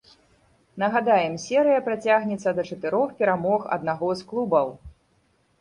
[0.83, 4.67] Нагадаем, серыя працягнецца да чатырох перамог аднаго з клубаў.